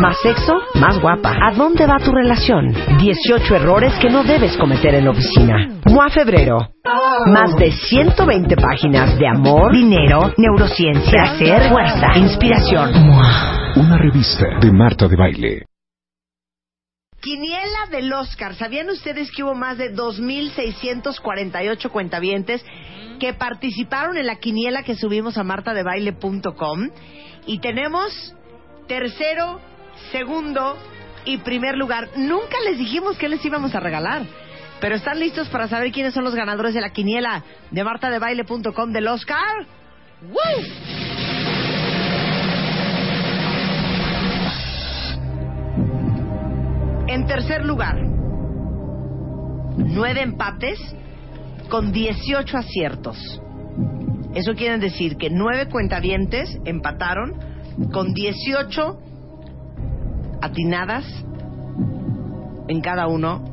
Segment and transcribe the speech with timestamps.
[0.00, 1.36] Más sexo, más guapa.
[1.42, 2.72] ¿A dónde va tu relación?
[2.98, 5.68] 18 errores que no debes cometer en la oficina.
[5.90, 6.70] MOA Febrero.
[7.26, 13.08] Más de 120 páginas de amor, dinero, neurociencia, placer, fuerza, inspiración.
[13.08, 13.74] MOA.
[13.76, 15.66] Una revista de Marta de Baile.
[17.20, 18.54] Quiniela del Oscar.
[18.54, 22.64] ¿Sabían ustedes que hubo más de 2.648 cuentavientes
[23.18, 26.88] que participaron en la quiniela que subimos a martadebaile.com?
[27.46, 28.34] Y tenemos
[28.88, 29.60] tercero,
[30.10, 30.76] segundo
[31.24, 32.08] y primer lugar.
[32.16, 34.22] Nunca les dijimos qué les íbamos a regalar.
[34.80, 39.08] Pero ¿están listos para saber quiénes son los ganadores de la quiniela de martadebaile.com del
[39.08, 39.66] Oscar?
[40.22, 40.40] ¡Woo!
[47.08, 47.96] En tercer lugar,
[49.76, 50.78] nueve empates
[51.68, 53.42] con 18 aciertos.
[54.34, 57.34] Eso quiere decir que nueve cuentavientes empataron
[57.92, 58.98] con 18
[60.42, 61.04] atinadas
[62.68, 63.44] en cada uno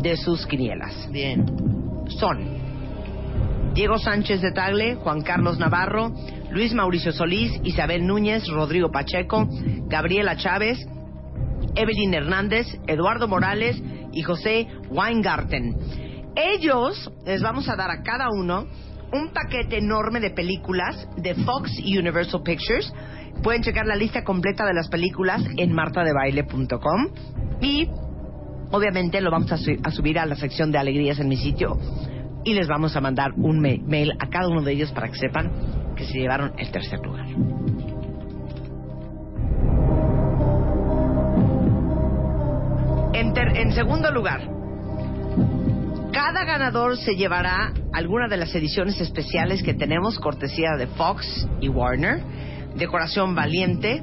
[0.00, 1.08] de sus quinielas.
[1.10, 1.46] Bien.
[2.18, 2.58] Son
[3.74, 6.12] Diego Sánchez de Tagle, Juan Carlos Navarro,
[6.50, 9.48] Luis Mauricio Solís, Isabel Núñez, Rodrigo Pacheco,
[9.86, 10.78] Gabriela Chávez,
[11.74, 13.80] Evelyn Hernández, Eduardo Morales
[14.12, 15.76] y José Weingarten.
[16.34, 18.66] Ellos les vamos a dar a cada uno
[19.12, 22.92] un paquete enorme de películas de Fox y Universal Pictures.
[23.42, 27.06] Pueden checar la lista completa de las películas en martadebaile.com
[27.60, 27.88] y
[28.70, 31.78] obviamente lo vamos a, su- a subir a la sección de alegrías en mi sitio
[32.44, 35.18] y les vamos a mandar un ma- mail a cada uno de ellos para que
[35.18, 35.50] sepan
[35.96, 37.26] que se llevaron el tercer lugar.
[43.12, 44.42] En, en segundo lugar,
[46.12, 51.68] cada ganador se llevará alguna de las ediciones especiales que tenemos, cortesía de Fox y
[51.68, 52.20] Warner.
[52.76, 54.02] Decoración Valiente,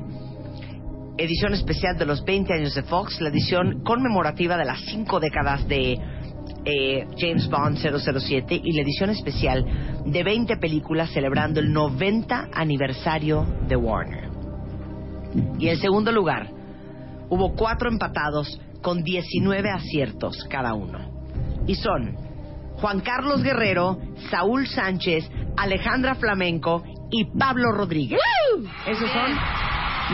[1.18, 5.68] edición especial de los 20 años de Fox, la edición conmemorativa de las cinco décadas
[5.68, 6.00] de
[6.66, 9.66] eh, James Bond 007 y la edición especial
[10.06, 14.30] de 20 películas celebrando el 90 aniversario de Warner.
[15.60, 16.50] Y en segundo lugar,
[17.30, 21.00] hubo cuatro empatados con 19 aciertos cada uno.
[21.68, 22.16] Y son
[22.78, 24.00] Juan Carlos Guerrero,
[24.30, 26.84] Saúl Sánchez, Alejandra Flamenco
[27.18, 28.20] y Pablo Rodríguez.
[28.86, 29.32] Esos son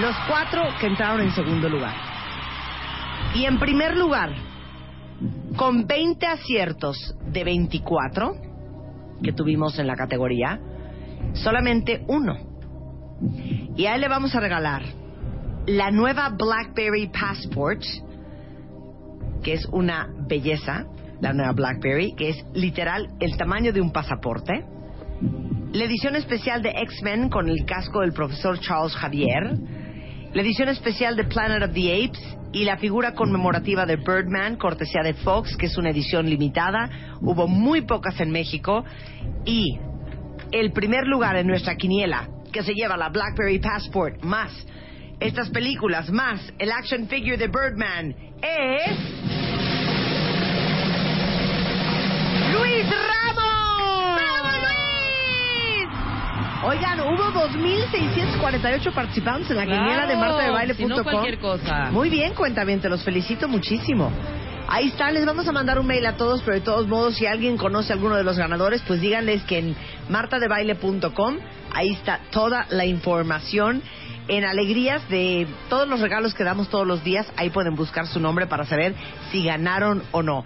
[0.01, 1.95] los cuatro que entraron en segundo lugar.
[3.34, 4.35] Y en primer lugar,
[5.56, 8.35] con 20 aciertos de 24
[9.23, 10.59] que tuvimos en la categoría,
[11.34, 12.38] solamente uno.
[13.75, 14.84] Y a él le vamos a regalar
[15.66, 17.81] la nueva BlackBerry Passport,
[19.41, 20.85] que es una belleza,
[21.19, 24.66] la nueva BlackBerry, que es literal el tamaño de un pasaporte.
[25.74, 29.58] La edición especial de X-Men con el casco del profesor Charles Javier.
[30.34, 35.02] La edición especial de Planet of the Apes y la figura conmemorativa de Birdman, cortesía
[35.02, 36.90] de Fox, que es una edición limitada.
[37.22, 38.84] Hubo muy pocas en México.
[39.46, 39.80] Y
[40.52, 44.52] el primer lugar en nuestra quiniela, que se lleva la BlackBerry Passport, más
[45.22, 48.98] estas películas, más el action figure de Birdman, es...
[52.52, 54.16] ¡Luis Ramos!
[54.16, 55.88] ¡Bravo, Luis!
[56.63, 60.78] Oigan, hubo 2.648 participantes en la Claro, quiniela de martadebaile.com.
[60.78, 61.90] si no cualquier cosa.
[61.90, 64.11] Muy bien, cuentamente, los felicito muchísimo.
[64.67, 67.25] Ahí está, les vamos a mandar un mail a todos, pero de todos modos, si
[67.25, 69.75] alguien conoce a alguno de los ganadores, pues díganles que en
[70.09, 71.37] martadebaile.com,
[71.73, 73.81] ahí está toda la información.
[74.28, 78.19] En alegrías de todos los regalos que damos todos los días, ahí pueden buscar su
[78.19, 78.93] nombre para saber
[79.31, 80.46] si ganaron o no.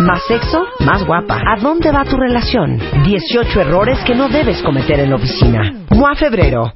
[0.00, 1.42] Más sexo, más guapa.
[1.46, 2.78] ¿A dónde va tu relación?
[3.04, 5.72] 18 errores que no debes cometer en la oficina.
[5.90, 6.72] MOA Febrero.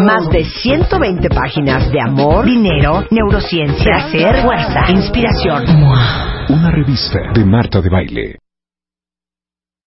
[0.00, 5.64] Más de 120 páginas de amor, dinero, neurociencia, placer, fuerza, inspiración.
[6.50, 8.38] Una revista de Marta de Baile.